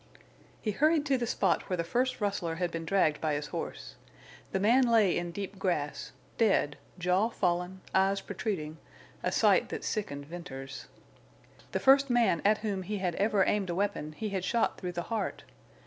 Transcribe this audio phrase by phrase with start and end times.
[0.59, 3.97] He hurried to the spot where the first rustler had been dragged by his horse.
[4.51, 10.87] The man lay in deep grass, dead, jaw fallen, eyes protruding—a sight that sickened Venters.
[11.71, 14.93] The first man at whom he had ever aimed a weapon he had shot through
[14.93, 15.43] the heart.